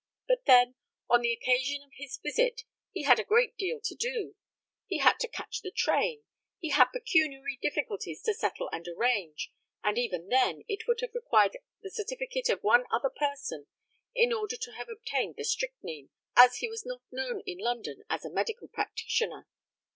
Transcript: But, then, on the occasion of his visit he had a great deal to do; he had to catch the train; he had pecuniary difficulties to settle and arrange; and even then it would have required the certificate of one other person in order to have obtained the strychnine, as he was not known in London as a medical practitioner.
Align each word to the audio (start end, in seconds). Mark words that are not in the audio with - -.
But, 0.27 0.45
then, 0.47 0.73
on 1.11 1.21
the 1.21 1.31
occasion 1.31 1.83
of 1.83 1.91
his 1.93 2.17
visit 2.17 2.63
he 2.91 3.03
had 3.03 3.19
a 3.19 3.23
great 3.23 3.55
deal 3.55 3.79
to 3.81 3.93
do; 3.93 4.33
he 4.87 4.97
had 4.97 5.19
to 5.19 5.27
catch 5.27 5.61
the 5.61 5.69
train; 5.69 6.23
he 6.57 6.69
had 6.71 6.85
pecuniary 6.91 7.59
difficulties 7.61 8.23
to 8.23 8.33
settle 8.33 8.67
and 8.73 8.87
arrange; 8.87 9.53
and 9.83 9.99
even 9.99 10.27
then 10.29 10.63
it 10.67 10.87
would 10.87 11.01
have 11.01 11.13
required 11.13 11.57
the 11.83 11.91
certificate 11.91 12.49
of 12.49 12.63
one 12.63 12.85
other 12.91 13.11
person 13.11 13.67
in 14.15 14.33
order 14.33 14.57
to 14.57 14.71
have 14.71 14.89
obtained 14.89 15.35
the 15.37 15.43
strychnine, 15.43 16.09
as 16.35 16.55
he 16.57 16.67
was 16.67 16.83
not 16.83 17.03
known 17.11 17.43
in 17.45 17.59
London 17.59 18.01
as 18.09 18.25
a 18.25 18.33
medical 18.33 18.67
practitioner. 18.69 19.45